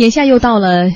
[0.00, 0.88] 眼下又到了。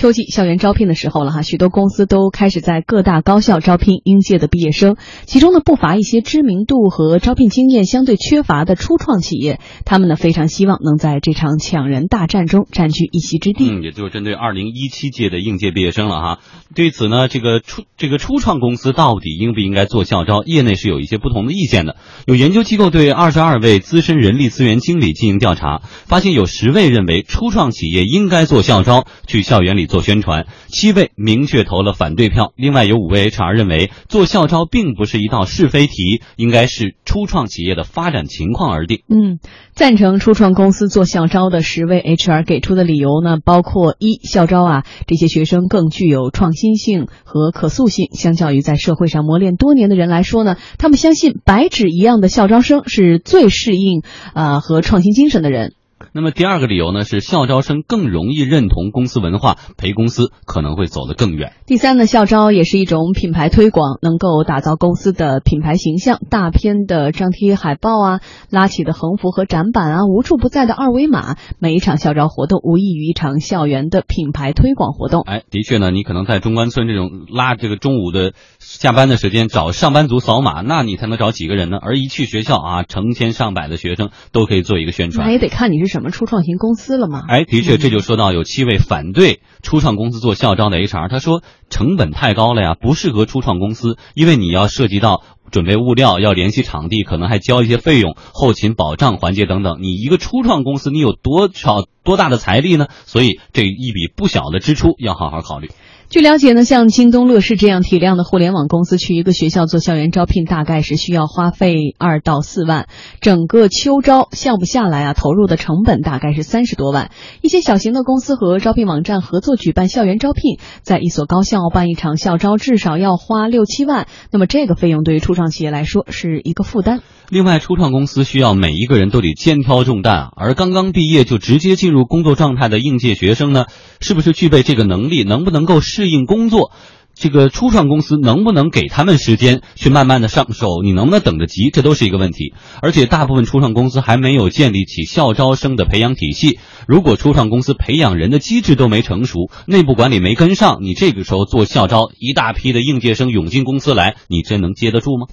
[0.00, 4.96] 秋季校园招聘的时候了哈，许多公司都开始在各大高校招聘应届的毕业生，
[5.26, 13.68] 其中呢不乏一些知名度和招聘经验相对缺乏的初创企业，他们呢非常希望能在这场抢人大战中占据一席之地。
[13.68, 16.38] 嗯，也就是针对二零一七届的应届毕业生了哈。
[16.74, 21.96] 对此呢，这个初这个初创公司到底应不应该做校招，业内是有一些不同的意见的。
[22.26, 29.89] 有研究机构对二十二位资深人力资源经理进行调查，发现有十位认为初创企业应该做校招，去校园里。
[29.90, 32.52] 做宣传，七位明确投了反对票。
[32.56, 39.02] 另外有五位 HR 认为做校招并不是一道是非题，应该是初创企业的发展情况而定。
[39.08, 39.40] 嗯，
[39.74, 54.02] 赞成初创公司做校招的十位 HR 给出的理由呢，包括一校招啊，这些学生更具有创新性和可塑性，相较于在社会上磨练多年的人来说呢，他们相信白纸一样的校招生是最适应
[54.34, 55.74] 啊和创新精神的人。
[56.12, 61.52] 那么第二个理由呢，是校招生更容易认同公司文化，陪公司可能会走得更远。
[61.66, 66.18] 第三呢，校招也是一种品牌推广，能够打造公司的品牌形象。
[66.30, 75.22] 大片的张贴海报啊，拉起的横幅和展板啊，无处不在的二维码，每一场校招活动无异于一场校园的品牌推广活动。
[75.22, 81.78] 哎，的确呢，你可能在中关村这种拉这个中午的下班的时间找上班族扫码，那你才能找几个人呢？
[81.80, 85.26] 而一去学校啊，成千上百的学生都可以做一个宣传。
[85.26, 86.00] 那也得看你是什。
[86.00, 87.24] 么初创型公司了吗？
[87.28, 99.82] 哎，的确，这就说到有七位反对初创公司做校招的 HR，他说成本太高了呀，不适合初创公司，因为你要涉及到准备物料，要联系场地，可能还交一些费用，后勤保障环节等等。
[99.82, 102.86] 你一个初创公司，你有多少多大的财力呢？
[103.04, 105.68] 所以这一笔不小的支出要好好考虑。
[106.10, 112.88] 据了解呢，像京东、乐视这样体量的互联网公司，去一个学校做校园招聘，大概是需要花费二到四万。
[113.20, 117.12] 整个秋招项目下来啊，投入的成本大概是三十多万。
[117.42, 124.08] 一些小型的公司和招聘网站合作举办校园招聘，在一所高校办一场校招，至少要花六七万。
[124.32, 127.02] 那么这个费用对于初创企业来说是一个负担。
[127.28, 133.66] 另外，初创公司需要每一个人都得肩挑重担，而刚刚毕业就直接进入工作状态的应届学生呢，
[134.00, 135.22] 是不是具备这个能力？
[135.22, 136.72] 能不能够适适应工作？
[137.14, 140.80] 这个初创公司能不能给他们时间去慢慢的上手？
[140.82, 141.68] 你能不能等得及？
[141.70, 142.54] 这都是一个问题。
[142.80, 146.58] 而且，大部分初创公司还没有建立起校招生的培养体系。
[146.88, 155.26] 如果初创公司培养人的机制都没成熟，内部管理没跟上，你这个时候做校招，一大批的应届生涌进公司来，你真能接得住吗？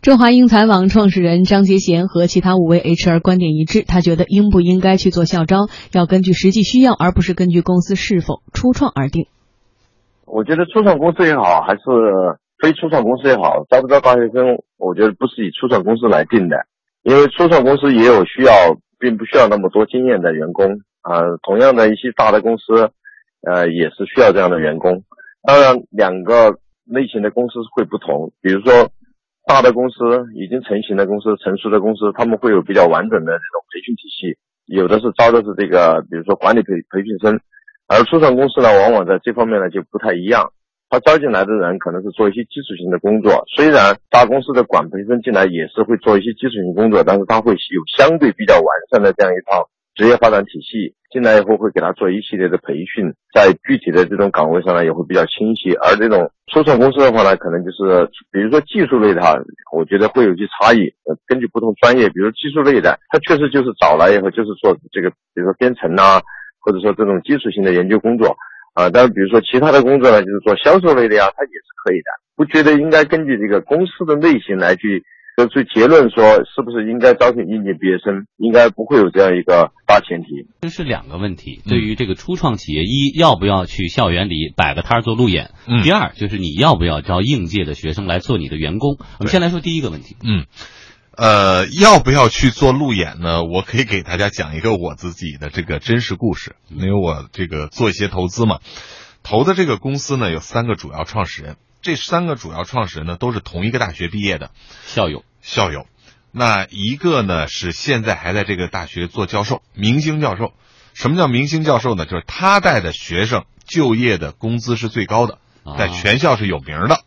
[0.00, 9.26] 中华英才网创始人张杰贤和其他五位 HR 观点一致，他觉得应不应该去做校招，要根据实际需要，而不是根据公司是否初创而定。
[10.26, 11.82] 我觉得初创公司也好，还是
[12.58, 16.56] 非初创公司也好，招不招大学生，我觉得不是以初创公司来定的，
[17.02, 18.52] 因为初创公司也有需要，
[18.98, 21.20] 并不需要那么多经验的员工啊。
[21.42, 22.90] 同样的一些大的公司，
[23.42, 25.02] 呃，也是需要这样的员工。
[25.42, 28.90] 当然，两个类型的公司会不同，比如说。
[29.44, 29.98] 大的公司
[30.36, 37.40] 已经成型的公司、成熟的公司，他们会有比较完整的这种培训体系，有的是招的是这个，比如说管理培培训生，
[37.92, 40.50] 而初创公司呢，往往在这方面呢就不太一样，
[40.88, 49.68] 他招进来的人可能是做一些基础性的工作，虽然大公司的管培生进来也是会做一些基础性工作，但是他会有相对比较完善的这样一套。
[49.94, 55.74] 职业发展体系进来以后，会给他做一系列的培训，在具体的这种岗位上呢，也会比较清晰。
[55.84, 59.36] 而这种初创公司的话呢，可能就是比如说技术类的哈，
[59.70, 60.88] 我觉得会有些差异。
[61.26, 66.22] 根据不同专业，比如技术类的，他确实就是找来以后就是做这个，比如说编程呐，
[66.62, 68.36] 或者说这种基础性的研究工作
[68.72, 68.88] 啊。
[68.88, 72.08] 但是比如说其他的工作呢，就是做销售类的呀，它也是可以的。
[72.34, 75.04] 不觉得应该根据这个公司的类型来去。
[75.34, 78.26] 得出结论说，是不是应该招聘应届毕业生？
[78.36, 80.26] 应该不会有这样一个大前提。
[80.60, 81.62] 这是两个问题。
[81.66, 85.52] 对于这个初创企业，一要不要去校园里摆个摊儿做路演？
[85.66, 88.98] 嗯第二就是你要不要招应届的学生来做你的员工？
[89.20, 90.16] 我们先来说第一个问题。
[90.22, 90.44] 嗯，
[91.16, 93.44] 呃，要不要去做路演呢？
[93.44, 98.60] 我可以给大家讲一个我自己的这个真实故事，因为我这个做一些投资嘛，
[99.22, 101.56] 投的这个公司呢有三个主要创始人。
[101.82, 104.52] 这三个主要创始人呢，都是同一个大学毕业的
[104.86, 105.24] 校友。
[105.42, 105.86] 校友，
[106.30, 110.52] 那一个呢是现在还在这个大学做教授，明星教授。
[110.94, 112.06] 什么叫明星教授呢？
[112.06, 115.38] 就是他带的学生就业的工资是最高的，
[115.76, 117.00] 在全校是有名的。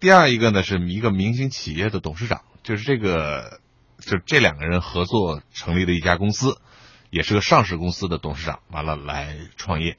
[0.00, 3.60] 第二一个呢是一个明星企业的董事长，就是这个，
[3.98, 6.60] 就这两个人合作成立了一家公司，
[7.08, 9.96] 也是个上市公司的董事长，完了来创业。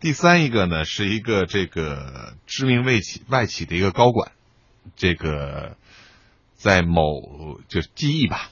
[0.00, 4.32] 第三一个呢，是一个这个知名外企外企的一个高管，
[4.96, 5.76] 这个
[6.54, 8.50] 在某就记忆吧，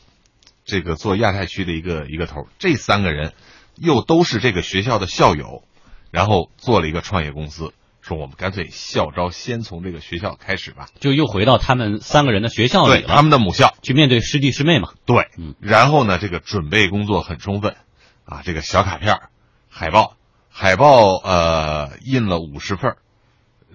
[0.65, 2.47] 这个做亚太区的一个一个头。
[2.61, 3.35] 这三个人
[3.75, 5.65] 又都是这个学校的校友，
[6.13, 7.75] 然后做了一个创业公司，
[8.11, 14.89] 说我们干脆校招先从这个学校开始吧，就又回到他们三个人的学校里了，对他们的母校去面对师弟师妹嘛。
[15.07, 17.77] 对，嗯，然后呢，这个准备工作很充分，
[18.25, 19.29] 啊，这个小卡片儿、
[19.69, 20.17] 海报，
[20.49, 22.97] 海报呃印了五十份儿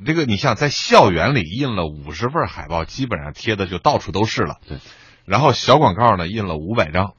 [0.05, 4.57] 这个你像在校园里印了五十份海报，基本上贴的就到处都是了。
[4.67, 4.79] 对，
[5.23, 7.13] 然后小广告呢印了五百张，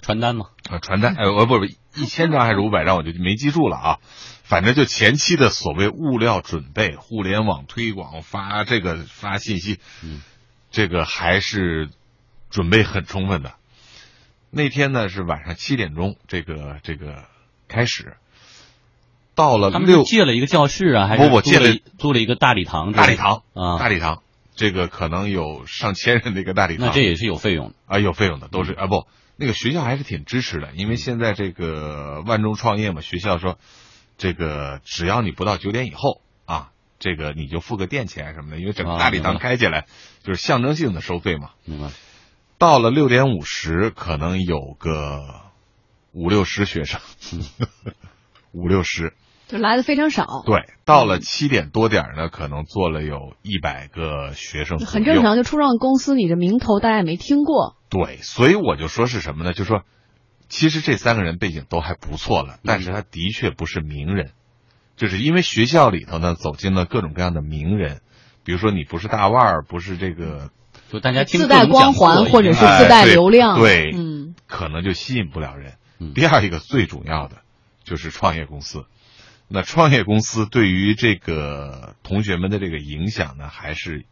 [0.00, 3.98] 传单嘛，啊，传单，呃，呃，不不，一千张还是五百张，我就没记住了啊。
[4.52, 10.20] 反正就前期的所谓物料准备、互联网推广、发这个发信息，嗯，
[10.70, 11.88] 这个还是
[12.50, 13.54] 准备很充分的。
[14.50, 17.24] 那天呢是晚上七点钟，这个这个
[17.66, 18.18] 开始，
[19.34, 22.92] 到了他们借了一个教室啊，还是租不不借了一租了一个大礼堂？
[22.92, 24.22] 大礼堂啊，大礼堂，
[24.54, 27.74] 这个可能有上千人的一个大礼堂，那这也是有费用的。
[27.86, 29.06] 啊，有费用的，都是啊不，
[29.36, 33.58] 那个学校还是挺支持的，因为现在这个万众创业嘛，学校说，
[34.16, 39.86] 这个只要你不到九点以后啊，这个你就付个店钱什么的，因为整个啊大礼堂开起来
[40.22, 41.50] 就是象征性的收费嘛。
[41.64, 41.90] 明白？
[42.58, 45.20] 到了六点五十，可能有个
[46.12, 47.00] 五六十学生，
[48.52, 49.14] 五六十。
[49.48, 55.20] 就来的非常少，对，到了七点多点呢，可能坐了有一百个学生，很正。
[55.20, 55.36] 常。
[55.36, 59.52] 就初创公司，你这名头大家也没听过，对，所以我就说是什么呢？
[59.52, 59.82] 就说，
[60.52, 64.32] 其实这三个人背景都还不错了，但是他的确不是名人，
[64.96, 68.02] 就是因为学校里头呢走进了各种各样的名人，
[68.44, 70.50] 比如说你不是大腕儿，不是这个，
[70.90, 75.76] 就大家听自带光环或者是自带流量，哎对，对嗯，可能就吸引不了人。
[75.98, 76.12] 嗯。
[76.12, 77.38] 第二一个最主要的
[77.82, 78.84] 就是创业公司，
[79.48, 84.04] 那创业公司对于这个同学们的这个影响呢，还是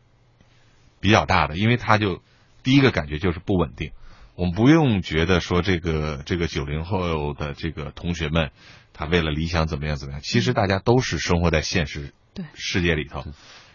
[1.01, 2.23] 比较大的，因为他就
[2.63, 3.93] 第一个感觉就是不稳定。
[4.41, 8.53] 我们不用觉得说这个这个九零后的这个同学们，
[8.95, 12.15] 他为了理想怎么样怎么样，其实大家都是生活在现实
[12.55, 13.23] 世界里头。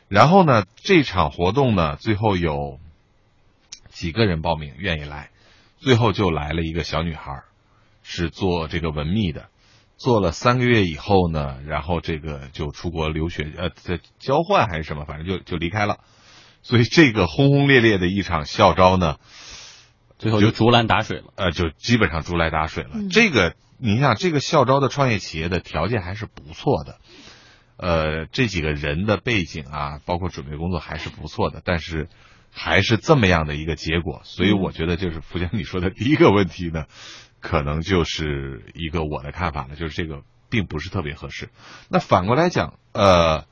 [0.08, 2.80] 然后呢，这场活动呢，最后有
[3.90, 5.30] 几个人报名愿意来，
[5.78, 7.44] 最后就来了一个小女孩，
[8.02, 9.50] 是做这个文秘的，
[9.98, 16.00] 做了三个月以后呢，然后这个就出国留学，呃，在交换还是什么，反正就就离开了。
[16.64, 19.18] 所以这个轰轰烈烈的一场校招呢，
[20.26, 21.26] 最后就竹篮打水了。
[21.36, 22.90] 呃，就基本上竹篮打水了。
[22.96, 26.98] 嗯这个你想，这个校招的创业企业的条件还是不错的，
[27.78, 32.08] 呃，这几个人的背景啊，包括准备工作还是不错的，但是
[32.52, 36.86] 还是这么样的一个结果，所以我觉得就是福江你说的第一个问题呢，
[37.42, 41.50] 可能就是一个我的看法了，就是这个并不是特别合适。
[41.90, 43.46] 那反过来讲，呃，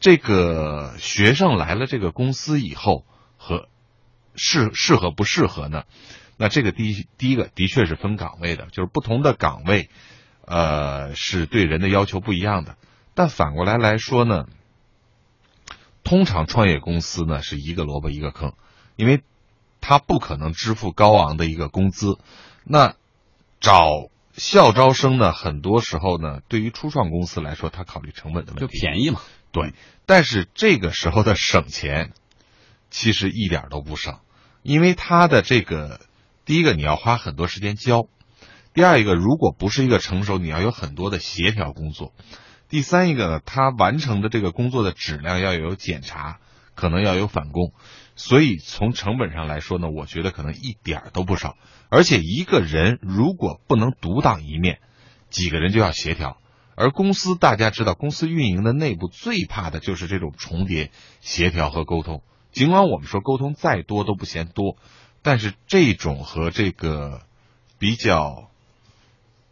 [0.00, 3.09] 这个学生来了这个公司以后和
[4.40, 5.84] 适适合不适合呢？
[6.38, 9.90] 那这个第一第一个的确是分岗位的，就是不同的岗位，
[10.46, 12.76] 呃，是对人的要求不一样的。
[13.14, 14.46] 但反过来来说呢，
[16.02, 18.54] 通常创业公司呢是一个萝卜一个坑，
[18.96, 19.22] 因为
[19.82, 22.18] 他不可能支付高昂的一个工资。
[22.64, 22.94] 那
[23.60, 29.20] 找校招生呢，很多时候呢，对于初创公司来说，他考虑成本的问题就，便宜嘛。
[29.52, 29.74] 对，
[30.06, 32.12] 但是这个时候的省钱，
[32.88, 34.20] 其实一点都不省，
[34.62, 36.00] 因为他的这个，
[36.44, 38.08] 第一个你要花很多时间教，
[38.74, 42.12] 第二一个如果不是一个成熟，你要有很多的协调工作，
[42.68, 46.40] 第三一个呢，他完成的这个工作的质量要有检查，
[46.74, 47.72] 可能要有返工，
[48.16, 51.56] 所以从成本上来说呢，我觉得可能一点都不少，
[51.88, 54.78] 而且一个人如果不能独当一面，
[55.30, 56.36] 几个人就要协调。
[56.76, 62.22] 而公司大家知道，公司运营的内部最怕的就是这种重叠、协调和沟通。
[62.52, 64.76] 尽管我们说沟通再多都不嫌多，
[65.22, 67.20] 但是这种和这个
[67.78, 68.48] 比较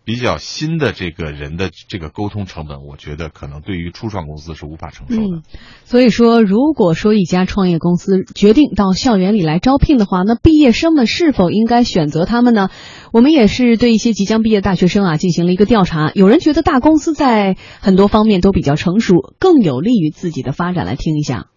[0.04, 5.42] 比较新的这个人的这个沟通成本，我觉得可能对于初创公司是无法承受的。
[5.84, 12.70] 所以说，如果说一家创业公司决定到校园里来招聘的话，那毕业生们是否应该选择他们呢？
[13.12, 20.86] 我们也是对一些即将毕业大学生啊进行了一个调查，有人觉得大公司在很多方面都比较成熟，更有利于自己的发展。
[20.86, 21.48] 来听一下。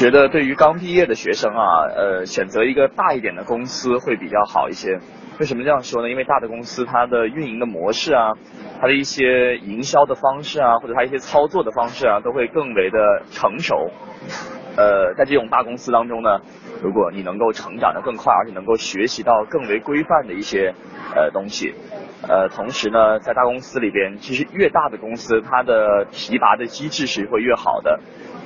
[0.00, 4.98] 觉得对于刚毕业的学生啊，呃，选择一个大一点的公司会比较好一些。
[5.38, 6.08] 为什么这样说呢？
[6.08, 8.32] 因为大的公司它的运营的模式啊，
[8.80, 12.98] 它的一些营销的方式啊，或者它一些操作的方式啊，都会更为的
[13.30, 13.90] 成熟。
[14.76, 16.40] 呃，在这种大公司当中呢，
[16.82, 20.74] 如果你能够成长的更快，而且能够学习到更为规范的一些
[21.14, 21.74] 呃东西，
[22.28, 28.00] 呃，同时呢，在大公司里边，其实越大的公司，它的提拔的机制是会越好的。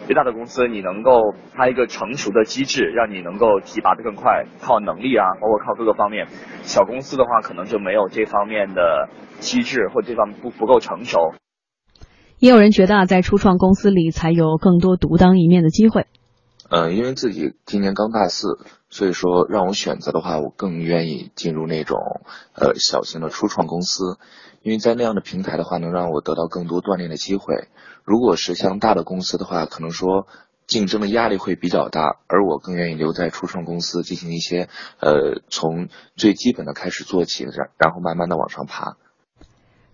[0.06, 6.26] 越大的公司，你能够它一个成熟的机制，让你能够提拔的更快，靠能力啊，包括靠各个方面。
[6.62, 11.32] 小公司的话，可能就没有这方面的机制，或这方面不不够成熟。
[12.44, 16.06] 也有人觉得啊，在初创公司里才有更多独当一面的机会。
[16.68, 18.58] 嗯，因为自己今年刚大四，
[18.90, 21.96] 所以说让我选择的话，我更愿意进入那种
[22.52, 24.18] 呃小型的初创公司，
[24.62, 27.68] 因为在那样的平台的话，能让我得到更多锻炼的机会。
[28.04, 30.26] 如果是像大的公司的话，可能说
[30.66, 34.68] 竞争的压力会比较大，而我更愿意留在初创公司进行一些
[35.00, 38.98] 呃从最基本的开始做起，然然后慢慢的往上爬。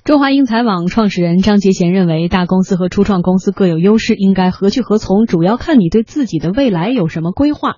[0.02, 7.76] 中华英才网创始人张杰贤认为，大公司和初创公司各有优势，应该何去何从，主要看你对自己的未来有什么规划。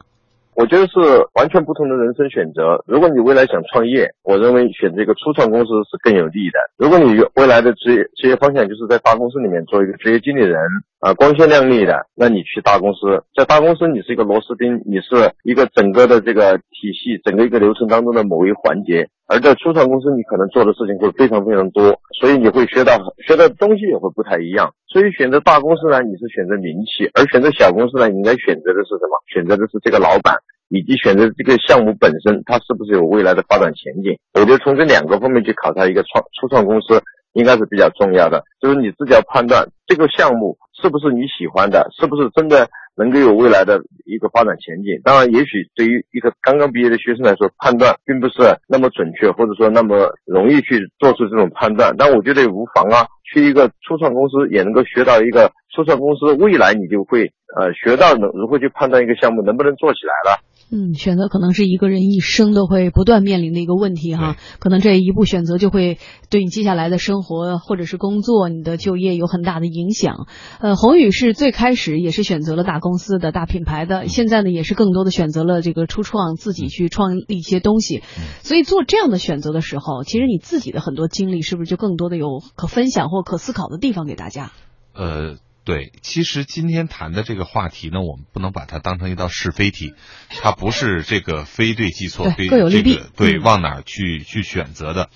[0.54, 0.94] 我觉得是
[1.34, 2.84] 完全不同的人生选择。
[2.86, 6.58] 如果你未来想创业，我认为选择一个初创公司是更有利的。
[6.78, 10.54] 如果你未来的职业职业方向就是在大公司里面做一个职业经理人
[11.02, 19.08] 啊，光鲜亮丽的，那你去大公司，在大公司你是一个螺丝钉，你是一个整个的这个体系，整个一个流程当中的某一环节。
[19.26, 22.94] 而在初创公司，你可能做的事情会非常非常多，所以你会学到
[23.26, 24.70] 学到的东西也会不太一样。
[24.86, 29.18] 所以选择大公司呢，你是选择名气；而选择小公司呢，你应该选择的是什么？
[29.26, 34.14] 选择的是这个老板，以及选择这个项目本身，它是不是有未来的发展前景？
[34.38, 38.44] 我觉得从这两个方面去考察一个创初创公司，应该是比较重要的。
[38.60, 42.68] 就是你自己要判断这个项目是不是你喜欢的，是不是真的。
[42.94, 45.00] 能够有未来的一个发展前景。
[45.02, 48.34] 当然，也许对于一个刚刚毕业的学生来说，判断并不是
[48.68, 51.94] 那么准确，或者说那么容易去做出这种判断。
[51.96, 60.36] 但我觉得也无妨啊，去一个初创公司也能够学到一个初创公司未来你就会呃学到能如何去判断一个项目能不能做起来了。
[60.74, 65.98] 嗯，选择可能是一个人一生都会不断面临的一个问题哈，可能这一步选择就会
[66.30, 70.26] 对你接下来的生活或者是工作、你的就业有很大的影响。
[70.60, 78.02] 呃，宏宇是最开始也是选择了大公司的大品牌的，现在呢也是更多的选择了这个初创，自己去创立一些东西。
[78.42, 84.52] 所以做这样的选择的时候，其实你自己的很多经历是不是就更多的有可分享或可思考的地方给大家？
[84.94, 85.36] 呃。
[85.64, 89.94] 对，其实今天谈的这个话题呢，我们不能把它当成一道是非题，
[90.28, 95.08] 它不是这个非对即错，对各有利弊，对往哪儿去去选择的。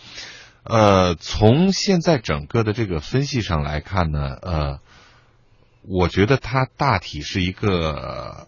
[0.63, 4.79] 呃，从现在整个的这个分析上来看呢，呃，
[5.83, 8.47] 我觉得它大体是一个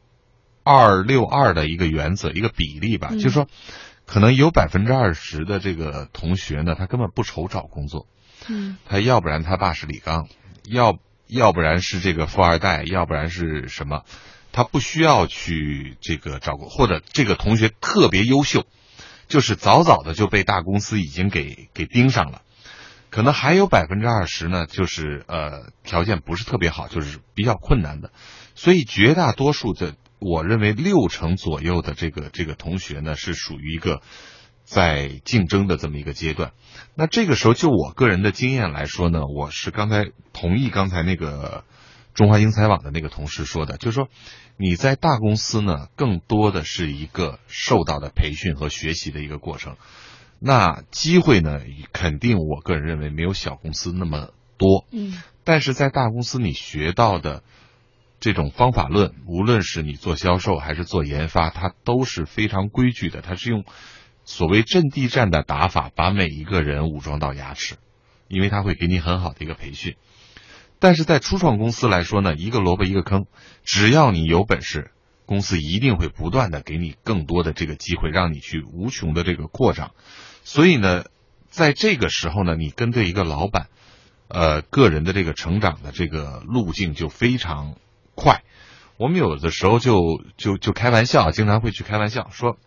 [0.63, 3.49] 二六二的一个原则，一个比例吧，就是说，
[4.07, 8.07] 可能有百分之二十的这个同学呢，他根本不愁找工作，
[8.49, 10.29] 嗯，他要不然他爸是李刚，
[10.63, 10.97] 要。
[11.29, 14.05] 要不然是这个富二代，要不然是什么，
[14.51, 18.65] 他不需要去这个找过，或者这个同学特别优秀，
[19.29, 22.43] 就是早早的就被大公司已经给给盯上了。
[23.11, 28.11] 可能还有百分之二十呢，就是呃条件不是特别好，就是比较困难的。
[28.55, 34.01] 所以绝大多数的，我认为六成左右的这个这个同学呢，是属于一个。
[34.69, 36.53] 在竞争的这么一个阶段，
[36.95, 41.65] 那这个时候就我个人的经验来说呢，我是刚才同意刚才那个
[42.13, 44.09] 中华英才网的那个同事说的，就是说
[44.59, 49.77] 你在大公司呢，更多的是一个受到的培训和学习的一个过程，
[50.39, 51.63] 那机会呢，
[51.95, 57.43] 肯定我个人认为没有小公司那么多，嗯，但是在大公司你学到的
[58.21, 63.65] 这种方法论，无论是你做销售还是做研发，它都是非常规矩的，它是用。
[64.29, 67.77] 所谓阵地战的打法，把每一个人武装到牙齿，
[68.29, 69.97] 因为他会给你很好的一个培训。
[70.79, 73.25] 但是在初创公司来说呢，一个萝卜一个坑，
[73.65, 74.91] 只要你有本事，
[75.25, 79.93] 公司一定会不断的给你更多的这个机会，让你去无穷的这个扩张。
[80.45, 81.07] 所以呢，
[81.49, 83.69] 在这个时候呢，你跟对一个老板，
[84.29, 87.77] 呃，个人的这个成长的这个路径就非常
[88.15, 88.43] 快。
[88.99, 92.59] 我们有的时候就就就开玩笑，经常会去开玩笑说。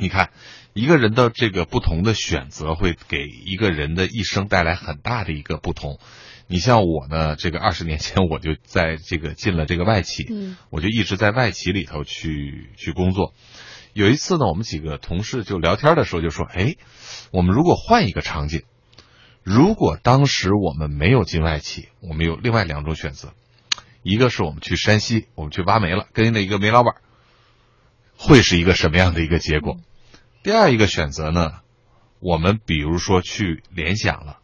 [0.00, 0.30] 你看，
[0.78, 5.98] 一个人的这个不同的选择，会给一个人的一生带来很大的一个不同。
[6.46, 13.34] 你像我呢，这个二十年前我就在这个进了这个外企，嗯，我就一直在外企里头去去工作。
[13.92, 16.76] 有一次呢，我们几个同事就聊天的时候就说：“哎，
[17.32, 18.62] 我们如果换一个场景，
[19.42, 23.32] 如果当时我们没有进外企，我们有另外两种选择，
[24.04, 26.94] 一个是我们去山西，我们去挖煤了，跟那一个煤老板，
[28.16, 29.80] 会是一个什么样的一个结果？”
[30.42, 31.50] 第二一个选择呢，
[32.20, 34.38] 我们比如说去联想了，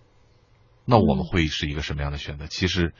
[0.84, 2.46] 那我们会是一个什么样的选择？
[2.46, 2.92] 其实，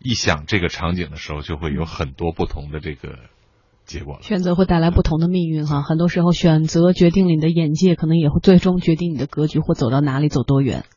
[0.00, 3.16] 一想这个场景的时候，就会有很多不同的这个
[3.84, 4.18] 结果。
[4.22, 10.84] 选择会带来不同的命运哈，很多时候选择决定了你的眼界，可能也会最终决定你的格局或走到哪里，走多远。